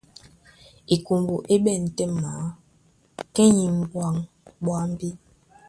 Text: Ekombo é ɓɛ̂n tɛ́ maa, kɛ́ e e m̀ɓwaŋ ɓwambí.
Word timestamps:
Ekombo 0.95 1.35
é 1.53 1.55
ɓɛ̂n 1.63 1.83
tɛ́ 1.97 2.07
maa, 2.21 2.43
kɛ́ 3.33 3.45
e 3.51 3.53
e 3.65 3.67
m̀ɓwaŋ 3.77 4.15
ɓwambí. 4.63 5.09